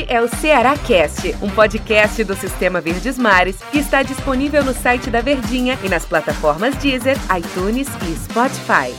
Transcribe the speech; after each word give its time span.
Este 0.00 0.12
é 0.14 0.22
o 0.22 0.28
Ceará 0.28 0.78
Cast, 0.78 1.34
um 1.42 1.50
podcast 1.50 2.24
do 2.24 2.34
Sistema 2.34 2.80
Verdes 2.80 3.18
Mares 3.18 3.60
que 3.70 3.78
está 3.78 4.02
disponível 4.02 4.64
no 4.64 4.72
site 4.72 5.10
da 5.10 5.20
Verdinha 5.20 5.78
e 5.84 5.90
nas 5.90 6.06
plataformas 6.06 6.74
Deezer, 6.76 7.16
iTunes 7.36 7.86
e 8.08 8.16
Spotify. 8.16 8.94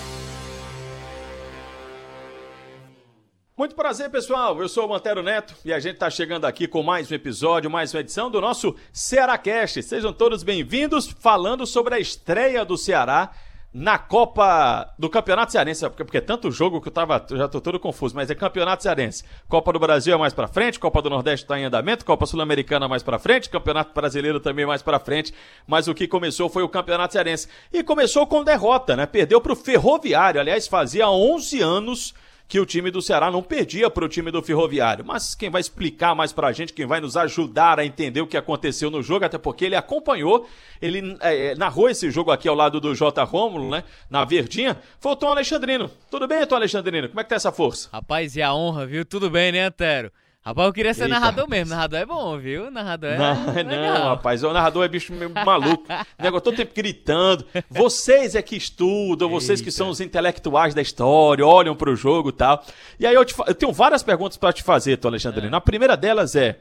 Muito 3.57 3.73
prazer, 3.73 4.11
pessoal. 4.11 4.59
Eu 4.61 4.69
sou 4.69 4.85
o 4.85 4.89
Mantero 4.89 5.23
Neto 5.23 5.55
e 5.65 5.73
a 5.73 5.79
gente 5.79 5.95
está 5.95 6.09
chegando 6.09 6.45
aqui 6.45 6.67
com 6.67 6.83
mais 6.83 7.11
um 7.11 7.15
episódio, 7.15 7.71
mais 7.71 7.93
uma 7.93 8.01
edição 8.01 8.29
do 8.29 8.39
nosso 8.39 8.75
Ceará 8.93 9.37
Cast. 9.39 9.81
Sejam 9.81 10.13
todos 10.13 10.43
bem-vindos 10.43 11.07
falando 11.19 11.65
sobre 11.65 11.95
a 11.95 11.99
estreia 11.99 12.63
do 12.63 12.77
Ceará 12.77 13.31
na 13.73 13.97
Copa 13.97 14.93
do 14.99 15.09
Campeonato 15.09 15.51
Cearense, 15.51 15.87
porque, 15.87 16.03
porque 16.03 16.17
é 16.17 16.21
tanto 16.21 16.51
jogo 16.51 16.81
que 16.81 16.89
eu 16.89 16.91
tava, 16.91 17.25
eu 17.29 17.37
já 17.37 17.47
tô 17.47 17.61
todo 17.61 17.79
confuso, 17.79 18.13
mas 18.13 18.29
é 18.29 18.35
Campeonato 18.35 18.83
Cearense. 18.83 19.23
Copa 19.47 19.71
do 19.71 19.79
Brasil 19.79 20.13
é 20.13 20.17
mais 20.17 20.33
para 20.33 20.47
frente, 20.47 20.77
Copa 20.77 21.01
do 21.01 21.09
Nordeste 21.09 21.45
está 21.45 21.57
em 21.57 21.63
andamento, 21.63 22.03
Copa 22.03 22.25
Sul-Americana 22.25 22.87
mais 22.87 23.01
para 23.01 23.17
frente, 23.17 23.49
Campeonato 23.49 23.93
Brasileiro 23.93 24.41
também 24.41 24.65
mais 24.65 24.81
para 24.81 24.99
frente, 24.99 25.33
mas 25.65 25.87
o 25.87 25.93
que 25.93 26.07
começou 26.07 26.49
foi 26.49 26.63
o 26.63 26.69
Campeonato 26.69 27.13
Cearense. 27.13 27.47
E 27.71 27.81
começou 27.81 28.27
com 28.27 28.43
derrota, 28.43 28.95
né? 28.95 29.05
Perdeu 29.05 29.39
pro 29.39 29.55
Ferroviário, 29.55 30.41
aliás, 30.41 30.67
fazia 30.67 31.09
11 31.09 31.61
anos 31.61 32.13
que 32.51 32.59
o 32.59 32.65
time 32.65 32.91
do 32.91 33.01
Ceará 33.01 33.31
não 33.31 33.41
perdia 33.41 33.89
para 33.89 34.03
o 34.03 34.09
time 34.09 34.29
do 34.29 34.43
Ferroviário. 34.43 35.05
Mas 35.05 35.33
quem 35.33 35.49
vai 35.49 35.61
explicar 35.61 36.13
mais 36.13 36.33
para 36.33 36.49
a 36.49 36.51
gente, 36.51 36.73
quem 36.73 36.85
vai 36.85 36.99
nos 36.99 37.15
ajudar 37.15 37.79
a 37.79 37.85
entender 37.85 38.19
o 38.19 38.27
que 38.27 38.35
aconteceu 38.35 38.91
no 38.91 39.01
jogo, 39.01 39.23
até 39.23 39.37
porque 39.37 39.63
ele 39.63 39.75
acompanhou, 39.77 40.45
ele 40.81 41.17
é, 41.21 41.51
é 41.51 41.55
narrou 41.55 41.89
esse 41.89 42.11
jogo 42.11 42.29
aqui 42.29 42.49
ao 42.49 42.55
lado 42.55 42.81
do 42.81 42.93
J. 42.93 43.23
Rômulo, 43.23 43.69
né? 43.69 43.85
Na 44.09 44.25
Verdinha, 44.25 44.77
foi 44.99 45.13
o 45.13 45.15
Tom 45.15 45.29
Alexandrino. 45.29 45.89
Tudo 46.09 46.27
bem, 46.27 46.45
Tom 46.45 46.55
Alexandrino? 46.57 47.07
Como 47.07 47.21
é 47.21 47.23
que 47.23 47.29
tá 47.29 47.37
essa 47.37 47.53
força? 47.53 47.87
Rapaz, 47.89 48.35
e 48.35 48.41
a 48.41 48.53
honra, 48.53 48.85
viu? 48.85 49.05
Tudo 49.05 49.29
bem, 49.29 49.53
né, 49.53 49.63
Antero? 49.67 50.11
Rapaz, 50.43 50.65
eu 50.65 50.73
queria 50.73 50.93
ser 50.93 51.03
Eita, 51.03 51.13
narrador 51.13 51.47
mesmo. 51.47 51.75
Narrador 51.75 51.99
é 51.99 52.05
bom, 52.05 52.37
viu? 52.39 52.71
Narrador 52.71 53.11
é. 53.11 53.17
Não, 53.17 53.53
legal. 53.53 53.93
não, 53.93 54.07
rapaz. 54.09 54.43
O 54.43 54.51
narrador 54.51 54.83
é 54.83 54.87
bicho 54.87 55.13
maluco. 55.45 55.85
Negócio 56.17 56.43
todo 56.45 56.57
tempo 56.57 56.73
gritando. 56.73 57.45
Vocês 57.69 58.33
é 58.33 58.41
que 58.41 58.55
estudam, 58.55 59.29
vocês 59.29 59.59
Eita. 59.59 59.63
que 59.63 59.71
são 59.71 59.89
os 59.89 60.01
intelectuais 60.01 60.73
da 60.73 60.81
história, 60.81 61.45
olham 61.45 61.75
pro 61.75 61.95
jogo 61.95 62.29
e 62.29 62.33
tal. 62.33 62.65
E 62.99 63.05
aí 63.05 63.13
eu, 63.13 63.23
te, 63.23 63.35
eu 63.45 63.53
tenho 63.53 63.71
várias 63.71 64.01
perguntas 64.01 64.35
para 64.35 64.51
te 64.51 64.63
fazer, 64.63 64.97
Tom 64.97 65.09
Alexandrino. 65.09 65.53
É. 65.53 65.57
A 65.57 65.61
primeira 65.61 65.95
delas 65.95 66.35
é. 66.35 66.59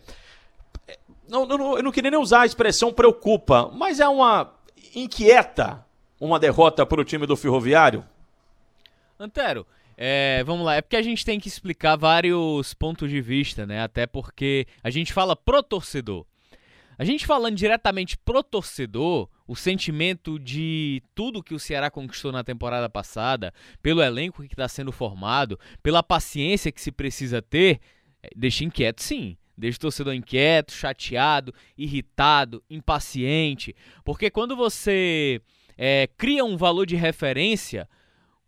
Não, 1.26 1.46
não, 1.46 1.76
eu 1.76 1.82
não 1.82 1.92
queria 1.92 2.10
nem 2.10 2.20
usar 2.20 2.42
a 2.42 2.46
expressão 2.46 2.92
preocupa, 2.92 3.70
mas 3.72 3.98
é 3.98 4.06
uma. 4.06 4.52
inquieta 4.94 5.82
uma 6.20 6.38
derrota 6.38 6.84
para 6.84 7.00
o 7.00 7.04
time 7.04 7.26
do 7.26 7.34
Ferroviário? 7.34 8.04
Antero, 9.18 9.66
é, 10.02 10.42
vamos 10.44 10.64
lá, 10.64 10.76
é 10.76 10.80
porque 10.80 10.96
a 10.96 11.02
gente 11.02 11.26
tem 11.26 11.38
que 11.38 11.46
explicar 11.46 11.94
vários 11.94 12.72
pontos 12.72 13.10
de 13.10 13.20
vista, 13.20 13.66
né? 13.66 13.82
Até 13.82 14.06
porque 14.06 14.66
a 14.82 14.88
gente 14.88 15.12
fala 15.12 15.36
pro 15.36 15.62
torcedor. 15.62 16.24
A 16.96 17.04
gente 17.04 17.26
falando 17.26 17.54
diretamente 17.54 18.16
pro 18.16 18.42
torcedor, 18.42 19.28
o 19.46 19.54
sentimento 19.54 20.38
de 20.38 21.02
tudo 21.14 21.42
que 21.42 21.52
o 21.52 21.58
Ceará 21.58 21.90
conquistou 21.90 22.32
na 22.32 22.42
temporada 22.42 22.88
passada, 22.88 23.52
pelo 23.82 24.02
elenco 24.02 24.42
que 24.42 24.54
está 24.54 24.66
sendo 24.68 24.90
formado, 24.90 25.60
pela 25.82 26.02
paciência 26.02 26.72
que 26.72 26.80
se 26.80 26.90
precisa 26.90 27.42
ter, 27.42 27.78
é, 28.22 28.30
deixa 28.34 28.64
inquieto 28.64 29.02
sim. 29.02 29.36
Deixa 29.54 29.76
o 29.76 29.80
torcedor 29.82 30.14
inquieto, 30.14 30.72
chateado, 30.72 31.52
irritado, 31.76 32.64
impaciente. 32.70 33.76
Porque 34.02 34.30
quando 34.30 34.56
você 34.56 35.42
é, 35.76 36.08
cria 36.16 36.42
um 36.42 36.56
valor 36.56 36.86
de 36.86 36.96
referência, 36.96 37.86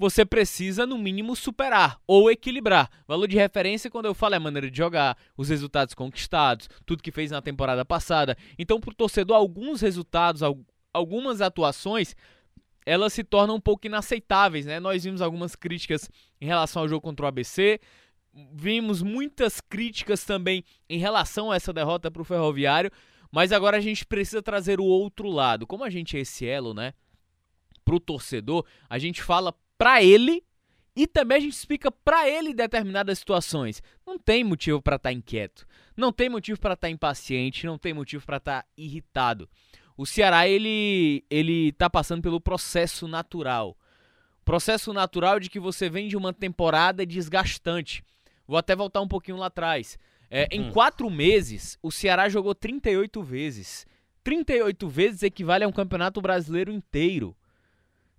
você 0.03 0.25
precisa, 0.25 0.85
no 0.85 0.99
mínimo, 0.99 1.37
superar 1.37 2.01
ou 2.09 2.29
equilibrar. 2.29 2.91
Valor 3.07 3.29
de 3.29 3.37
referência, 3.37 3.89
quando 3.89 4.07
eu 4.07 4.15
falo, 4.15 4.35
é 4.35 4.37
a 4.37 4.41
maneira 4.41 4.69
de 4.69 4.77
jogar, 4.77 5.17
os 5.37 5.49
resultados 5.49 5.95
conquistados, 5.95 6.69
tudo 6.85 7.05
que 7.05 7.13
fez 7.13 7.31
na 7.31 7.41
temporada 7.41 7.85
passada. 7.85 8.37
Então, 8.59 8.81
para 8.81 8.91
o 8.91 8.95
torcedor, 8.95 9.37
alguns 9.37 9.81
resultados, 9.81 10.43
algumas 10.93 11.41
atuações, 11.41 12.17
elas 12.85 13.13
se 13.13 13.23
tornam 13.23 13.55
um 13.55 13.61
pouco 13.61 13.87
inaceitáveis. 13.87 14.67
Né? 14.67 14.81
Nós 14.81 15.05
vimos 15.05 15.23
algumas 15.23 15.55
críticas 15.55 16.11
em 16.41 16.47
relação 16.47 16.83
ao 16.83 16.89
jogo 16.89 17.01
contra 17.01 17.25
o 17.25 17.29
ABC, 17.29 17.81
vimos 18.53 19.03
muitas 19.03 19.61
críticas 19.61 20.25
também 20.25 20.65
em 20.89 20.99
relação 20.99 21.53
a 21.53 21.55
essa 21.55 21.73
derrota 21.73 22.11
para 22.11 22.23
o 22.23 22.25
Ferroviário, 22.25 22.91
mas 23.31 23.53
agora 23.53 23.77
a 23.77 23.81
gente 23.81 24.05
precisa 24.05 24.43
trazer 24.43 24.81
o 24.81 24.85
outro 24.85 25.31
lado. 25.31 25.65
Como 25.65 25.85
a 25.85 25.91
gente 25.91 26.17
é 26.17 26.21
esse 26.21 26.45
elo, 26.45 26.75
né? 26.75 26.93
Para 27.85 27.95
o 27.95 28.01
torcedor, 28.01 28.65
a 28.91 28.99
gente 28.99 29.23
fala 29.23 29.55
para 29.83 30.01
ele 30.01 30.45
e 30.95 31.09
também 31.09 31.39
a 31.39 31.41
gente 31.41 31.55
explica 31.55 31.91
para 31.91 32.29
ele 32.29 32.55
determinadas 32.55 33.19
situações. 33.19 33.83
Não 34.07 34.17
tem 34.17 34.45
motivo 34.45 34.81
para 34.81 34.95
estar 34.95 35.09
tá 35.09 35.13
inquieto, 35.13 35.67
não 35.97 36.13
tem 36.13 36.29
motivo 36.29 36.61
para 36.61 36.75
estar 36.75 36.87
tá 36.87 36.91
impaciente, 36.93 37.67
não 37.67 37.77
tem 37.77 37.93
motivo 37.93 38.25
para 38.25 38.37
estar 38.37 38.63
tá 38.63 38.69
irritado. 38.77 39.49
O 39.97 40.07
Ceará 40.07 40.47
ele 40.47 41.25
ele 41.29 41.73
tá 41.73 41.91
passando 41.91 42.23
pelo 42.23 42.41
processo 42.41 43.09
natural. 43.09 43.77
Processo 44.45 44.93
natural 44.93 45.41
de 45.41 45.51
que 45.51 45.59
você 45.59 45.91
vem 45.91 46.07
de 46.07 46.17
uma 46.17 46.33
temporada 46.33 47.05
desgastante. 47.05 48.05
Vou 48.47 48.59
até 48.59 48.77
voltar 48.77 49.01
um 49.01 49.09
pouquinho 49.09 49.39
lá 49.39 49.47
atrás. 49.47 49.99
É, 50.31 50.47
em 50.53 50.69
hum. 50.69 50.71
quatro 50.71 51.11
meses, 51.11 51.77
o 51.83 51.91
Ceará 51.91 52.29
jogou 52.29 52.55
38 52.55 53.21
vezes. 53.21 53.85
38 54.23 54.89
vezes 54.89 55.23
equivale 55.25 55.65
a 55.65 55.69
um 55.69 55.73
campeonato 55.73 56.21
brasileiro 56.21 56.71
inteiro. 56.71 57.37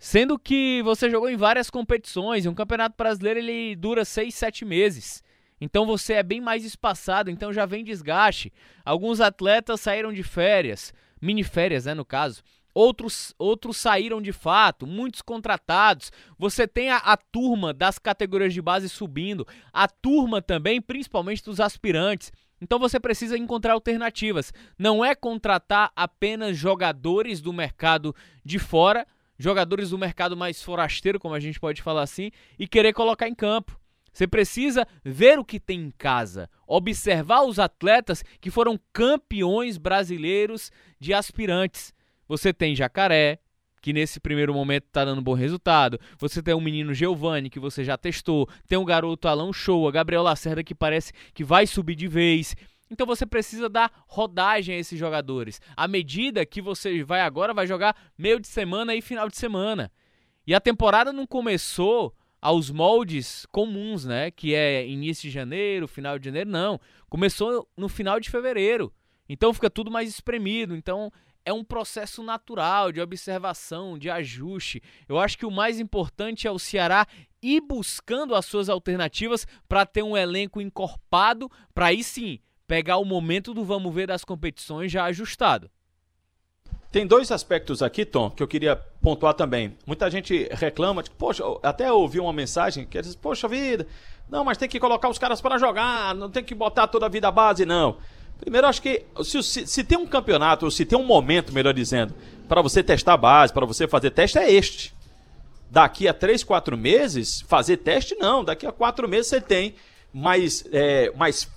Sendo 0.04 0.38
que 0.38 0.82
você 0.84 1.10
jogou 1.10 1.30
em 1.30 1.38
várias 1.38 1.70
competições, 1.70 2.44
e 2.44 2.50
um 2.50 2.54
campeonato 2.54 2.94
brasileiro 2.98 3.40
ele 3.40 3.74
dura 3.74 4.04
6, 4.04 4.36
7 4.36 4.66
meses. 4.66 5.24
Então 5.62 5.86
você 5.86 6.16
é 6.16 6.22
bem 6.22 6.42
mais 6.42 6.66
espaçado, 6.66 7.32
então 7.32 7.54
já 7.54 7.66
vem 7.66 7.86
desgaste. 7.86 8.52
Alguns 8.84 9.22
atletas 9.22 9.80
saíram 9.80 10.12
de 10.12 10.22
férias, 10.22 10.94
mini 11.22 11.42
férias, 11.42 11.86
né, 11.86 11.94
no 11.94 12.04
caso. 12.04 12.44
Outros, 12.74 13.34
outros 13.40 13.78
saíram 13.78 14.22
de 14.22 14.34
fato, 14.34 14.86
muitos 14.86 15.22
contratados. 15.22 16.12
Você 16.38 16.68
tem 16.68 16.90
a, 16.90 16.98
a, 16.98 17.16
turma 17.16 17.74
das 17.74 17.98
categorias 17.98 18.54
de 18.54 18.62
base 18.62 18.90
subindo, 18.90 19.48
a 19.72 19.88
turma 19.88 20.42
também, 20.42 20.82
principalmente 20.82 21.46
dos 21.46 21.62
aspirantes. 21.62 22.30
Então 22.62 22.78
você 22.78 23.00
precisa 23.00 23.38
encontrar 23.38 23.72
alternativas. 23.72 24.52
Não 24.78 25.04
é 25.04 25.16
contratar 25.16 25.94
apenas 25.96 26.58
jogadores 26.58 27.40
do 27.40 27.54
mercado 27.54 28.14
de 28.44 28.60
fora, 28.60 29.08
jogadores 29.44 29.90
do 29.90 29.98
mercado 29.98 30.38
mais 30.38 30.62
forasteiro, 30.62 31.20
como 31.20 31.36
a 31.36 31.40
gente 31.40 31.60
pode 31.60 31.82
falar 31.82 32.04
assim, 32.04 32.32
e 32.58 32.68
querer 32.68 32.94
colocar 32.94 33.28
em 33.28 33.36
campo. 33.36 33.78
Você 34.14 34.28
precisa 34.28 34.88
ver 35.04 35.40
o 35.40 35.44
que 35.44 35.60
tem 35.60 35.82
em 35.82 35.92
casa, 35.92 36.50
observar 36.68 37.42
os 37.44 37.58
atletas 37.60 38.24
que 38.40 38.52
foram 38.52 38.80
campeões 38.94 39.78
brasileiros 39.78 40.72
de 41.00 41.14
aspirantes. 41.14 41.94
Você 42.28 42.54
tem 42.54 42.76
Jacaré, 42.76 43.40
que 43.82 43.92
nesse 43.92 44.20
primeiro 44.20 44.54
momento 44.54 44.86
está 44.86 45.04
dando 45.04 45.22
bom 45.22 45.34
resultado. 45.34 46.00
Você 46.20 46.42
tem 46.42 46.54
o 46.54 46.62
menino 46.62 46.94
Giovanni, 46.94 47.50
que 47.50 47.60
você 47.60 47.84
já 47.84 47.98
testou. 47.98 48.48
Tem 48.68 48.78
o 48.78 48.86
garoto 48.86 49.28
Alan 49.28 49.52
Show, 49.52 49.88
a 49.88 49.92
Gabriel 49.92 50.24
Lacerda, 50.24 50.64
que 50.64 50.74
parece 50.74 51.12
que 51.34 51.44
vai 51.44 51.68
subir 51.68 51.96
de 51.96 52.08
vez. 52.08 52.56
Então 52.90 53.08
você 53.08 53.26
precisa 53.26 53.70
dar 53.70 53.92
rodagem 54.08 54.76
a 54.76 54.78
esses 54.78 55.00
jogadores. 55.00 55.60
À 55.76 55.88
medida 55.88 56.46
que 56.46 56.62
você 56.62 57.04
vai 57.04 57.22
agora, 57.22 57.54
vai 57.54 57.66
jogar 57.66 57.96
meio 58.18 58.40
de 58.40 58.48
semana 58.48 58.96
e 58.96 59.02
final 59.02 59.28
de 59.30 59.38
semana. 59.38 59.92
E 60.46 60.54
a 60.54 60.60
temporada 60.60 61.14
não 61.14 61.26
começou 61.26 62.14
aos 62.42 62.70
moldes 62.70 63.46
comuns, 63.48 64.04
né? 64.04 64.30
Que 64.30 64.54
é 64.54 64.86
início 64.86 65.24
de 65.24 65.34
janeiro, 65.34 65.88
final 65.88 66.20
de 66.20 66.26
janeiro, 66.26 66.50
não. 66.50 66.80
Começou 67.10 67.68
no 67.78 67.88
final 67.88 68.20
de 68.20 68.30
fevereiro. 68.30 68.94
Então 69.30 69.54
fica 69.54 69.70
tudo 69.70 69.90
mais 69.90 70.10
espremido. 70.10 70.76
Então 70.76 71.12
é 71.46 71.54
um 71.54 71.64
processo 71.64 72.22
natural 72.22 72.92
de 72.92 73.02
observação, 73.02 73.98
de 73.98 74.10
ajuste. 74.10 74.82
Eu 75.08 75.20
acho 75.20 75.38
que 75.38 75.46
o 75.46 75.52
mais 75.52 75.80
importante 75.80 76.48
é 76.48 76.52
o 76.52 76.60
Ceará 76.60 77.08
ir 77.42 77.62
buscando 77.62 78.36
as 78.36 78.46
suas 78.46 78.70
alternativas 78.70 79.48
para 79.68 79.86
ter 79.86 80.04
um 80.04 80.16
elenco 80.16 80.62
encorpado, 80.62 81.50
para 81.74 81.88
aí 81.88 82.04
sim 82.04 82.40
pegar 82.68 82.98
o 82.98 83.06
momento 83.06 83.54
do 83.54 83.64
vamos 83.64 83.94
ver 83.94 84.08
das 84.08 84.24
competições 84.24 84.92
já 84.92 85.06
ajustado. 85.06 85.70
Tem 86.92 87.08
dois 87.08 87.32
aspectos 87.32 87.82
aqui, 87.82 88.06
Tom, 88.06 88.30
que 88.30 88.44
eu 88.44 88.48
queria 88.48 88.76
pontuar 89.02 89.34
também. 89.34 89.76
Muita 89.86 90.12
gente 90.12 90.48
reclama, 90.52 91.02
tipo, 91.02 91.16
poxa, 91.16 91.44
até 91.64 91.92
ouvi 91.92 92.20
uma 92.20 92.32
mensagem 92.32 92.86
que 92.86 93.02
diz, 93.02 93.16
poxa 93.16 93.48
vida, 93.48 93.88
não, 94.30 94.46
mas 94.46 94.60
tem 94.60 94.70
que 94.70 94.80
colocar 94.80 95.10
os 95.10 95.18
caras 95.18 95.42
para 95.42 95.58
jogar, 95.58 96.14
não 96.14 96.30
tem 96.30 96.44
que 96.44 96.54
botar 96.54 96.88
toda 96.88 97.08
a 97.08 97.10
vida 97.10 97.32
base, 97.32 97.66
não. 97.66 97.98
Primeiro, 98.40 98.68
acho 98.68 98.82
que 98.82 99.04
se, 99.24 99.42
se, 99.42 99.66
se 99.66 99.84
tem 99.84 99.98
um 99.98 100.06
campeonato, 100.06 100.66
ou 100.66 100.72
se 100.72 100.86
tem 100.86 100.98
um 100.98 101.04
momento, 101.06 101.52
melhor 101.52 101.74
dizendo, 101.74 102.14
para 102.48 102.62
você 102.62 102.84
testar 102.84 103.14
a 103.14 103.18
base, 103.18 103.52
para 103.52 103.66
você 103.66 103.88
fazer 103.88 104.12
teste, 104.12 104.38
é 104.38 104.52
este. 104.52 104.94
Daqui 105.72 106.08
a 106.08 106.14
três, 106.14 106.44
quatro 106.44 106.78
meses, 106.78 107.42
fazer 107.48 107.78
teste, 107.78 108.16
não. 108.16 108.44
Daqui 108.44 108.68
a 108.68 108.72
quatro 108.72 109.10
meses 109.10 109.28
você 109.28 109.42
tem 109.42 109.74
mais, 110.14 110.64
é, 110.72 111.12
mais 111.16 111.50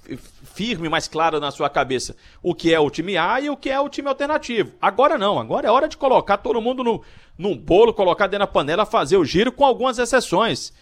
firme, 0.54 0.88
mais 0.88 1.06
claro 1.06 1.38
na 1.38 1.50
sua 1.50 1.68
cabeça 1.68 2.16
o 2.42 2.54
que 2.54 2.72
é 2.72 2.80
o 2.80 2.88
time 2.88 3.16
A 3.16 3.40
e 3.40 3.50
o 3.50 3.56
que 3.56 3.68
é 3.68 3.78
o 3.78 3.88
time 3.88 4.08
alternativo. 4.08 4.72
Agora 4.80 5.18
não, 5.18 5.38
agora 5.38 5.68
é 5.68 5.70
hora 5.70 5.88
de 5.88 5.96
colocar 5.96 6.38
todo 6.38 6.60
mundo 6.60 6.82
no, 6.82 7.02
num 7.36 7.56
bolo, 7.56 7.92
colocar 7.92 8.26
dentro 8.26 8.46
da 8.46 8.52
panela, 8.52 8.86
fazer 8.86 9.18
o 9.18 9.24
giro 9.24 9.52
com 9.52 9.64
algumas 9.64 9.98
exceções. 9.98 10.72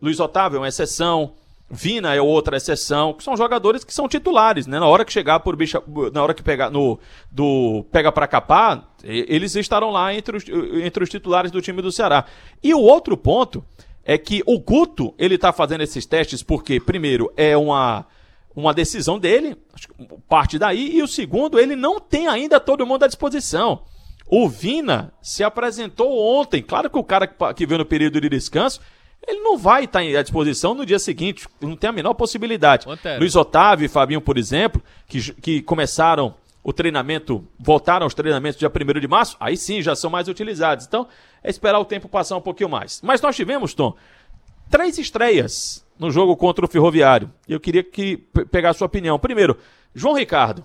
Luiz 0.00 0.18
Otávio 0.18 0.56
é 0.56 0.60
uma 0.60 0.68
exceção, 0.68 1.34
Vina 1.70 2.14
é 2.14 2.20
outra 2.20 2.56
exceção, 2.56 3.12
que 3.12 3.22
são 3.22 3.36
jogadores 3.36 3.84
que 3.84 3.92
são 3.92 4.08
titulares, 4.08 4.66
né? 4.66 4.80
Na 4.80 4.86
hora 4.86 5.04
que 5.04 5.12
chegar 5.12 5.40
por 5.40 5.54
bicha, 5.54 5.82
na 6.14 6.22
hora 6.22 6.32
que 6.32 6.42
pegar 6.42 6.70
no 6.70 6.98
do 7.30 7.84
pega 7.92 8.10
para 8.10 8.26
capar, 8.26 8.88
eles 9.04 9.54
estarão 9.54 9.90
lá 9.90 10.14
entre 10.14 10.38
os, 10.38 10.44
entre 10.82 11.04
os 11.04 11.10
titulares 11.10 11.50
do 11.50 11.60
time 11.60 11.82
do 11.82 11.92
Ceará. 11.92 12.24
E 12.62 12.72
o 12.72 12.80
outro 12.80 13.18
ponto 13.18 13.62
é 14.08 14.16
que 14.16 14.42
o 14.46 14.58
Guto, 14.58 15.14
ele 15.18 15.36
tá 15.36 15.52
fazendo 15.52 15.82
esses 15.82 16.06
testes 16.06 16.42
porque 16.42 16.80
primeiro 16.80 17.30
é 17.36 17.54
uma 17.54 18.06
uma 18.56 18.74
decisão 18.74 19.20
dele, 19.20 19.56
parte 20.28 20.58
daí, 20.58 20.96
e 20.96 21.00
o 21.00 21.06
segundo, 21.06 21.60
ele 21.60 21.76
não 21.76 22.00
tem 22.00 22.26
ainda 22.26 22.58
todo 22.58 22.84
mundo 22.84 23.04
à 23.04 23.06
disposição. 23.06 23.82
O 24.26 24.48
Vina 24.48 25.12
se 25.22 25.44
apresentou 25.44 26.18
ontem. 26.18 26.60
Claro 26.60 26.90
que 26.90 26.98
o 26.98 27.04
cara 27.04 27.28
que 27.54 27.64
veio 27.64 27.78
no 27.78 27.84
período 27.84 28.20
de 28.20 28.28
descanso, 28.28 28.80
ele 29.24 29.40
não 29.42 29.56
vai 29.56 29.84
estar 29.84 30.00
à 30.00 30.22
disposição 30.22 30.74
no 30.74 30.84
dia 30.84 30.98
seguinte. 30.98 31.46
Não 31.60 31.76
tem 31.76 31.90
a 31.90 31.92
menor 31.92 32.14
possibilidade. 32.14 32.84
Luiz 33.20 33.36
Otávio 33.36 33.84
e 33.86 33.88
Fabinho, 33.88 34.20
por 34.20 34.36
exemplo, 34.36 34.82
que, 35.06 35.32
que 35.34 35.62
começaram 35.62 36.34
o 36.68 36.72
treinamento, 36.74 37.48
voltaram 37.58 38.04
aos 38.04 38.12
treinamentos 38.12 38.58
dia 38.58 38.68
1 38.68 39.00
de 39.00 39.08
março, 39.08 39.38
aí 39.40 39.56
sim 39.56 39.80
já 39.80 39.96
são 39.96 40.10
mais 40.10 40.28
utilizados. 40.28 40.84
Então, 40.84 41.08
é 41.42 41.48
esperar 41.48 41.78
o 41.78 41.84
tempo 41.86 42.10
passar 42.10 42.36
um 42.36 42.42
pouquinho 42.42 42.68
mais. 42.68 43.00
Mas 43.02 43.22
nós 43.22 43.34
tivemos, 43.34 43.72
Tom, 43.72 43.96
três 44.70 44.98
estreias 44.98 45.82
no 45.98 46.10
jogo 46.10 46.36
contra 46.36 46.66
o 46.66 46.68
Ferroviário. 46.68 47.32
E 47.48 47.54
eu 47.54 47.58
queria 47.58 47.82
que 47.82 48.18
pegar 48.50 48.68
a 48.68 48.74
sua 48.74 48.86
opinião. 48.86 49.18
Primeiro, 49.18 49.56
João 49.94 50.14
Ricardo. 50.14 50.62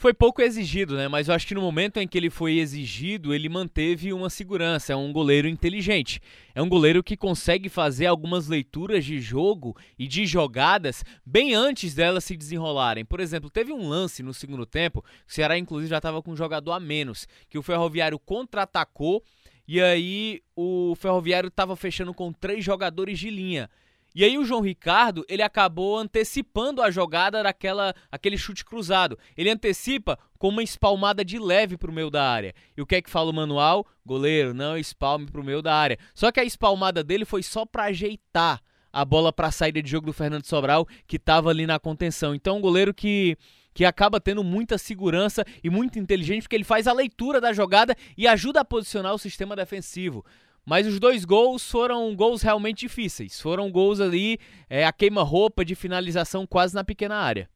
Foi 0.00 0.14
pouco 0.14 0.40
exigido, 0.40 0.96
né? 0.96 1.08
Mas 1.08 1.28
eu 1.28 1.34
acho 1.34 1.46
que 1.46 1.54
no 1.54 1.60
momento 1.60 1.98
em 1.98 2.08
que 2.08 2.16
ele 2.16 2.30
foi 2.30 2.56
exigido, 2.56 3.34
ele 3.34 3.50
manteve 3.50 4.14
uma 4.14 4.30
segurança. 4.30 4.94
É 4.94 4.96
um 4.96 5.12
goleiro 5.12 5.46
inteligente. 5.46 6.22
É 6.54 6.62
um 6.62 6.70
goleiro 6.70 7.02
que 7.02 7.18
consegue 7.18 7.68
fazer 7.68 8.06
algumas 8.06 8.48
leituras 8.48 9.04
de 9.04 9.20
jogo 9.20 9.76
e 9.98 10.08
de 10.08 10.24
jogadas 10.24 11.04
bem 11.22 11.54
antes 11.54 11.92
delas 11.92 12.24
se 12.24 12.34
desenrolarem. 12.34 13.04
Por 13.04 13.20
exemplo, 13.20 13.50
teve 13.50 13.74
um 13.74 13.90
lance 13.90 14.22
no 14.22 14.32
segundo 14.32 14.64
tempo, 14.64 15.00
o 15.28 15.30
Ceará 15.30 15.58
inclusive 15.58 15.90
já 15.90 15.98
estava 15.98 16.22
com 16.22 16.30
um 16.30 16.36
jogador 16.36 16.72
a 16.72 16.80
menos, 16.80 17.28
que 17.50 17.58
o 17.58 17.62
Ferroviário 17.62 18.18
contra-atacou 18.18 19.22
e 19.68 19.82
aí 19.82 20.40
o 20.56 20.94
Ferroviário 20.96 21.48
estava 21.48 21.76
fechando 21.76 22.14
com 22.14 22.32
três 22.32 22.64
jogadores 22.64 23.18
de 23.18 23.28
linha. 23.28 23.68
E 24.14 24.24
aí 24.24 24.36
o 24.36 24.44
João 24.44 24.60
Ricardo, 24.60 25.24
ele 25.28 25.42
acabou 25.42 25.96
antecipando 25.96 26.82
a 26.82 26.90
jogada 26.90 27.42
daquela 27.42 27.94
aquele 28.10 28.36
chute 28.36 28.64
cruzado. 28.64 29.18
Ele 29.36 29.50
antecipa 29.50 30.18
com 30.38 30.48
uma 30.48 30.62
espalmada 30.62 31.24
de 31.24 31.38
leve 31.38 31.76
para 31.76 31.90
o 31.90 31.94
meio 31.94 32.10
da 32.10 32.28
área. 32.28 32.54
E 32.76 32.82
o 32.82 32.86
que 32.86 32.96
é 32.96 33.02
que 33.02 33.10
fala 33.10 33.30
o 33.30 33.34
manual? 33.34 33.86
Goleiro, 34.04 34.52
não 34.52 34.76
espalme 34.76 35.26
para 35.26 35.40
o 35.40 35.44
meio 35.44 35.62
da 35.62 35.74
área. 35.74 35.98
Só 36.14 36.32
que 36.32 36.40
a 36.40 36.44
espalmada 36.44 37.04
dele 37.04 37.24
foi 37.24 37.42
só 37.42 37.64
para 37.64 37.84
ajeitar 37.84 38.60
a 38.92 39.04
bola 39.04 39.32
para 39.32 39.48
a 39.48 39.52
saída 39.52 39.80
de 39.80 39.88
jogo 39.88 40.06
do 40.06 40.12
Fernando 40.12 40.44
Sobral, 40.44 40.86
que 41.06 41.16
estava 41.16 41.50
ali 41.50 41.66
na 41.66 41.78
contenção. 41.78 42.34
Então, 42.34 42.58
um 42.58 42.60
goleiro 42.60 42.92
que 42.92 43.36
que 43.72 43.84
acaba 43.84 44.20
tendo 44.20 44.42
muita 44.42 44.76
segurança 44.76 45.44
e 45.62 45.70
muito 45.70 45.98
inteligente, 45.98 46.42
porque 46.42 46.56
ele 46.56 46.64
faz 46.64 46.88
a 46.88 46.92
leitura 46.92 47.40
da 47.40 47.52
jogada 47.52 47.94
e 48.16 48.26
ajuda 48.26 48.60
a 48.60 48.64
posicionar 48.64 49.14
o 49.14 49.18
sistema 49.18 49.54
defensivo. 49.54 50.24
Mas 50.64 50.86
os 50.86 51.00
dois 51.00 51.24
gols 51.24 51.68
foram 51.68 52.14
gols 52.14 52.42
realmente 52.42 52.80
difíceis. 52.80 53.40
Foram 53.40 53.70
gols 53.70 54.00
ali, 54.00 54.38
é, 54.68 54.86
a 54.86 54.92
queima-roupa 54.92 55.64
de 55.64 55.74
finalização 55.74 56.46
quase 56.46 56.74
na 56.74 56.84
pequena 56.84 57.16
área. 57.16 57.48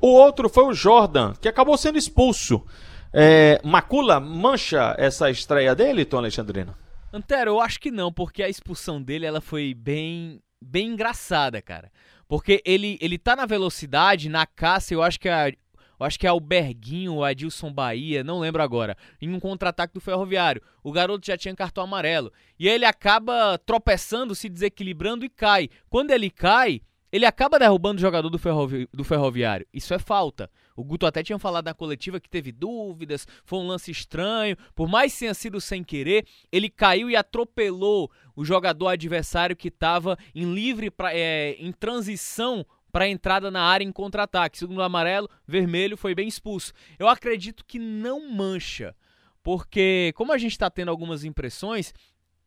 O 0.00 0.08
outro 0.08 0.48
foi 0.48 0.64
o 0.64 0.74
Jordan, 0.74 1.34
que 1.40 1.48
acabou 1.48 1.76
sendo 1.76 1.98
expulso. 1.98 2.64
É, 3.12 3.60
Macula 3.64 4.20
mancha 4.20 4.94
essa 4.98 5.30
estreia 5.30 5.74
dele, 5.74 6.04
Tom 6.04 6.18
Alexandrino? 6.18 6.74
Antero, 7.12 7.52
eu 7.52 7.60
acho 7.60 7.80
que 7.80 7.90
não, 7.90 8.12
porque 8.12 8.42
a 8.42 8.48
expulsão 8.48 9.02
dele 9.02 9.24
ela 9.26 9.40
foi 9.40 9.74
bem, 9.74 10.40
bem 10.60 10.88
engraçada, 10.88 11.60
cara. 11.62 11.90
Porque 12.28 12.62
ele, 12.64 12.98
ele 13.00 13.16
tá 13.16 13.34
na 13.34 13.46
velocidade, 13.46 14.28
na 14.28 14.44
caça, 14.46 14.92
eu 14.92 15.02
acho 15.02 15.18
que 15.18 15.28
a, 15.28 15.50
eu 15.98 16.06
acho 16.06 16.18
que 16.18 16.26
é 16.26 16.32
o 16.32 16.40
Berguinho, 16.40 17.14
o 17.14 17.24
Adilson 17.24 17.72
Bahia, 17.72 18.22
não 18.22 18.38
lembro 18.38 18.62
agora, 18.62 18.96
em 19.20 19.32
um 19.32 19.40
contra-ataque 19.40 19.94
do 19.94 20.00
Ferroviário. 20.00 20.62
O 20.82 20.92
garoto 20.92 21.26
já 21.26 21.36
tinha 21.36 21.54
cartão 21.54 21.84
amarelo. 21.84 22.32
E 22.58 22.68
ele 22.68 22.84
acaba 22.84 23.58
tropeçando, 23.58 24.34
se 24.34 24.48
desequilibrando 24.48 25.24
e 25.24 25.28
cai. 25.28 25.68
Quando 25.88 26.12
ele 26.12 26.30
cai, 26.30 26.82
ele 27.10 27.24
acaba 27.24 27.58
derrubando 27.58 27.98
o 27.98 28.00
jogador 28.00 28.28
do, 28.28 28.38
ferrovi 28.38 28.88
do 28.92 29.02
Ferroviário. 29.02 29.66
Isso 29.72 29.94
é 29.94 29.98
falta. 29.98 30.50
O 30.76 30.84
Guto 30.84 31.06
até 31.06 31.22
tinha 31.22 31.38
falado 31.38 31.64
na 31.64 31.74
coletiva 31.74 32.20
que 32.20 32.28
teve 32.28 32.52
dúvidas, 32.52 33.26
foi 33.44 33.58
um 33.58 33.66
lance 33.66 33.90
estranho. 33.90 34.56
Por 34.74 34.88
mais 34.88 35.12
que 35.12 35.20
tenha 35.20 35.34
sido 35.34 35.60
sem 35.60 35.82
querer, 35.82 36.26
ele 36.52 36.68
caiu 36.68 37.10
e 37.10 37.16
atropelou 37.16 38.10
o 38.36 38.44
jogador 38.44 38.88
adversário 38.88 39.56
que 39.56 39.68
estava 39.68 40.16
em 40.34 40.52
livre, 40.54 40.90
pra, 40.90 41.12
é, 41.12 41.56
em 41.58 41.72
transição 41.72 42.64
para 42.90 43.08
entrada 43.08 43.50
na 43.50 43.62
área 43.62 43.84
em 43.84 43.92
contra-ataque. 43.92 44.58
Segundo 44.58 44.78
o 44.78 44.82
amarelo, 44.82 45.28
vermelho 45.46 45.96
foi 45.96 46.14
bem 46.14 46.28
expulso. 46.28 46.72
Eu 46.98 47.08
acredito 47.08 47.64
que 47.64 47.78
não 47.78 48.30
mancha, 48.30 48.94
porque 49.42 50.12
como 50.16 50.32
a 50.32 50.38
gente 50.38 50.52
está 50.52 50.70
tendo 50.70 50.90
algumas 50.90 51.24
impressões, 51.24 51.92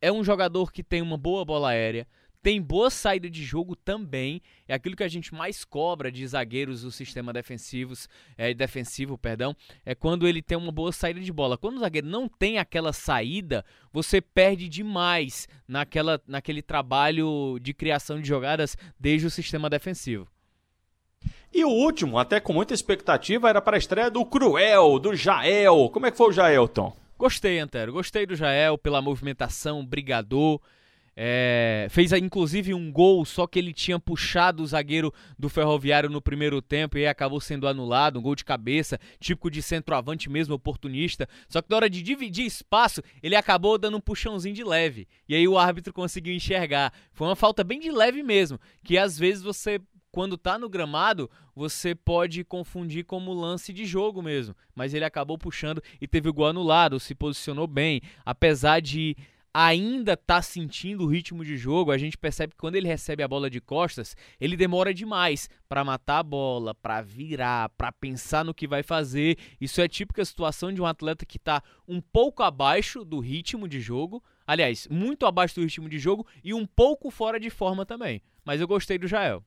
é 0.00 0.10
um 0.10 0.24
jogador 0.24 0.72
que 0.72 0.82
tem 0.82 1.00
uma 1.00 1.16
boa 1.16 1.44
bola 1.44 1.70
aérea, 1.70 2.06
tem 2.42 2.60
boa 2.60 2.90
saída 2.90 3.30
de 3.30 3.44
jogo 3.44 3.76
também. 3.76 4.42
É 4.66 4.74
aquilo 4.74 4.96
que 4.96 5.04
a 5.04 5.08
gente 5.08 5.32
mais 5.32 5.64
cobra 5.64 6.10
de 6.10 6.26
zagueiros 6.26 6.82
do 6.82 6.90
sistema 6.90 7.32
defensivos, 7.32 8.08
é, 8.36 8.52
defensivo, 8.52 9.16
perdão, 9.16 9.54
é 9.86 9.94
quando 9.94 10.26
ele 10.26 10.42
tem 10.42 10.58
uma 10.58 10.72
boa 10.72 10.90
saída 10.90 11.20
de 11.20 11.32
bola. 11.32 11.56
Quando 11.56 11.76
o 11.76 11.80
zagueiro 11.80 12.08
não 12.08 12.28
tem 12.28 12.58
aquela 12.58 12.92
saída, 12.92 13.64
você 13.92 14.20
perde 14.20 14.68
demais 14.68 15.46
naquela, 15.68 16.20
naquele 16.26 16.62
trabalho 16.62 17.58
de 17.60 17.72
criação 17.72 18.20
de 18.20 18.26
jogadas 18.26 18.76
desde 18.98 19.28
o 19.28 19.30
sistema 19.30 19.70
defensivo. 19.70 20.31
E 21.54 21.64
o 21.64 21.68
último, 21.68 22.18
até 22.18 22.40
com 22.40 22.52
muita 22.52 22.72
expectativa, 22.72 23.48
era 23.48 23.60
para 23.60 23.76
a 23.76 23.78
estreia 23.78 24.10
do 24.10 24.24
Cruel, 24.24 24.98
do 24.98 25.14
Jael. 25.14 25.90
Como 25.92 26.06
é 26.06 26.10
que 26.10 26.16
foi 26.16 26.30
o 26.30 26.32
Jael, 26.32 26.66
Tom? 26.66 26.96
Gostei, 27.18 27.58
Antero. 27.58 27.92
Gostei 27.92 28.24
do 28.24 28.34
Jael 28.34 28.78
pela 28.78 29.02
movimentação, 29.02 29.84
brigador. 29.84 30.58
É, 31.14 31.88
fez 31.90 32.10
inclusive 32.12 32.72
um 32.72 32.90
gol, 32.90 33.22
só 33.26 33.46
que 33.46 33.58
ele 33.58 33.74
tinha 33.74 33.98
puxado 33.98 34.62
o 34.62 34.66
zagueiro 34.66 35.12
do 35.38 35.50
Ferroviário 35.50 36.08
no 36.08 36.22
primeiro 36.22 36.62
tempo 36.62 36.96
e 36.96 37.06
acabou 37.06 37.40
sendo 37.40 37.68
anulado. 37.68 38.18
Um 38.18 38.22
gol 38.22 38.34
de 38.34 38.44
cabeça, 38.44 38.98
típico 39.20 39.50
de 39.50 39.62
centroavante 39.62 40.30
mesmo, 40.30 40.54
oportunista. 40.54 41.28
Só 41.48 41.60
que 41.60 41.68
na 41.68 41.76
hora 41.76 41.90
de 41.90 42.02
dividir 42.02 42.46
espaço, 42.46 43.02
ele 43.22 43.36
acabou 43.36 43.76
dando 43.76 43.98
um 43.98 44.00
puxãozinho 44.00 44.54
de 44.54 44.64
leve. 44.64 45.06
E 45.28 45.34
aí 45.34 45.46
o 45.46 45.58
árbitro 45.58 45.92
conseguiu 45.92 46.34
enxergar. 46.34 46.92
Foi 47.12 47.26
uma 47.28 47.36
falta 47.36 47.62
bem 47.62 47.78
de 47.78 47.90
leve 47.90 48.22
mesmo, 48.22 48.58
que 48.82 48.96
às 48.96 49.18
vezes 49.18 49.42
você 49.42 49.78
quando 50.12 50.36
tá 50.36 50.58
no 50.58 50.68
gramado, 50.68 51.30
você 51.56 51.94
pode 51.94 52.44
confundir 52.44 53.04
como 53.04 53.32
lance 53.32 53.72
de 53.72 53.86
jogo 53.86 54.22
mesmo. 54.22 54.54
Mas 54.74 54.92
ele 54.92 55.06
acabou 55.06 55.38
puxando 55.38 55.82
e 55.98 56.06
teve 56.06 56.28
o 56.28 56.32
gol 56.34 56.48
anulado, 56.48 57.00
se 57.00 57.14
posicionou 57.14 57.66
bem. 57.66 58.02
Apesar 58.24 58.80
de 58.80 59.16
ainda 59.54 60.16
tá 60.16 60.40
sentindo 60.40 61.04
o 61.04 61.06
ritmo 61.06 61.44
de 61.44 61.56
jogo, 61.56 61.90
a 61.90 61.98
gente 61.98 62.16
percebe 62.16 62.52
que 62.52 62.58
quando 62.58 62.76
ele 62.76 62.88
recebe 62.88 63.22
a 63.22 63.28
bola 63.28 63.50
de 63.50 63.60
costas, 63.60 64.14
ele 64.40 64.56
demora 64.56 64.94
demais 64.94 65.48
para 65.68 65.84
matar 65.84 66.18
a 66.18 66.22
bola, 66.22 66.74
para 66.74 67.00
virar, 67.02 67.70
para 67.70 67.90
pensar 67.90 68.44
no 68.44 68.54
que 68.54 68.66
vai 68.66 68.82
fazer. 68.82 69.38
Isso 69.60 69.80
é 69.80 69.88
típica 69.88 70.24
situação 70.24 70.72
de 70.72 70.80
um 70.80 70.86
atleta 70.86 71.26
que 71.26 71.36
está 71.36 71.62
um 71.88 72.00
pouco 72.00 72.42
abaixo 72.42 73.04
do 73.04 73.18
ritmo 73.18 73.66
de 73.66 73.80
jogo, 73.80 74.22
aliás, 74.46 74.86
muito 74.90 75.26
abaixo 75.26 75.54
do 75.54 75.62
ritmo 75.62 75.88
de 75.88 75.98
jogo 75.98 76.26
e 76.44 76.52
um 76.52 76.66
pouco 76.66 77.10
fora 77.10 77.40
de 77.40 77.50
forma 77.50 77.84
também. 77.86 78.22
Mas 78.44 78.60
eu 78.60 78.68
gostei 78.68 78.98
do 78.98 79.08
Jael. 79.08 79.44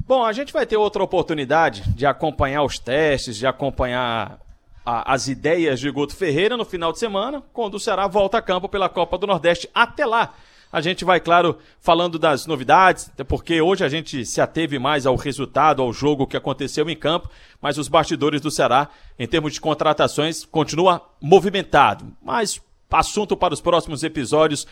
Bom, 0.00 0.24
a 0.24 0.32
gente 0.32 0.52
vai 0.52 0.66
ter 0.66 0.76
outra 0.76 1.02
oportunidade 1.02 1.82
de 1.94 2.04
acompanhar 2.04 2.62
os 2.62 2.78
testes, 2.78 3.36
de 3.36 3.46
acompanhar 3.46 4.38
a, 4.84 5.14
as 5.14 5.28
ideias 5.28 5.80
de 5.80 5.90
Guto 5.90 6.14
Ferreira 6.14 6.56
no 6.56 6.64
final 6.64 6.92
de 6.92 6.98
semana, 6.98 7.42
quando 7.52 7.74
o 7.74 7.80
Ceará 7.80 8.06
volta 8.06 8.38
a 8.38 8.42
campo 8.42 8.68
pela 8.68 8.88
Copa 8.88 9.16
do 9.16 9.26
Nordeste. 9.26 9.68
Até 9.74 10.04
lá, 10.04 10.34
a 10.70 10.80
gente 10.80 11.04
vai, 11.04 11.20
claro, 11.20 11.56
falando 11.80 12.18
das 12.18 12.46
novidades, 12.46 13.08
até 13.08 13.22
porque 13.22 13.62
hoje 13.62 13.84
a 13.84 13.88
gente 13.88 14.26
se 14.26 14.40
ateve 14.40 14.78
mais 14.78 15.06
ao 15.06 15.14
resultado, 15.14 15.80
ao 15.80 15.92
jogo 15.92 16.26
que 16.26 16.36
aconteceu 16.36 16.90
em 16.90 16.96
campo, 16.96 17.30
mas 17.60 17.78
os 17.78 17.88
bastidores 17.88 18.40
do 18.40 18.50
Ceará, 18.50 18.88
em 19.18 19.26
termos 19.26 19.54
de 19.54 19.60
contratações, 19.60 20.44
continua 20.44 21.00
movimentado. 21.22 22.12
Mas 22.20 22.60
assunto 22.94 23.36
para 23.36 23.52
os 23.52 23.60
próximos 23.60 24.02
episódios, 24.02 24.66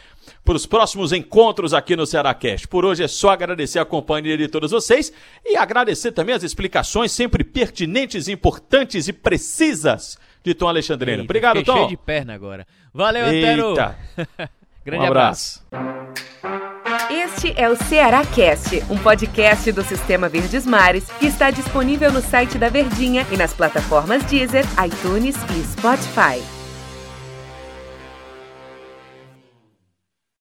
para 0.45 0.55
os 0.55 0.67
próximos 0.67 1.13
encontros 1.13 1.75
aqui 1.75 1.97
no 1.97 2.07
Ceará 2.07 2.33
Cast. 2.35 2.69
Por 2.69 2.85
hoje 2.85 3.03
é 3.03 3.09
só 3.09 3.31
agradecer 3.31 3.79
a 3.79 3.85
companhia 3.85 4.37
de 4.37 4.49
todos 4.49 4.71
vocês 4.71 5.13
e 5.45 5.57
agradecer 5.57 6.13
também 6.13 6.35
as 6.35 6.43
explicações 6.43 7.13
sempre 7.13 7.45
pertinentes, 7.45 8.29
importantes 8.29 9.09
e 9.09 9.13
precisas 9.13 10.19
de 10.43 10.55
Tom 10.55 10.69
Alexandrino. 10.69 11.19
Eita, 11.19 11.25
Obrigado, 11.25 11.63
Tom. 11.65 11.75
cheio 11.75 11.89
de 11.89 11.97
perna 11.97 12.35
agora. 12.35 12.67
Valeu, 12.93 13.27
Antero. 13.27 13.75
Grande 14.85 15.05
um 15.05 15.07
abraço. 15.07 15.63
Este 17.11 17.53
é 17.57 17.69
o 17.69 17.77
Ceará 17.77 18.25
Cast, 18.25 18.83
um 18.91 18.99
podcast 18.99 19.71
do 19.71 19.83
Sistema 19.83 20.29
Verdes 20.29 20.67
Mares 20.67 21.09
que 21.21 21.27
está 21.27 21.51
disponível 21.51 22.13
no 22.13 22.21
site 22.21 22.59
da 22.59 22.69
Verdinha 22.69 23.27
e 23.31 23.37
nas 23.37 23.53
plataformas 23.55 24.25
Deezer, 24.25 24.65
iTunes 24.85 25.37
e 25.57 25.63
Spotify. 25.65 26.52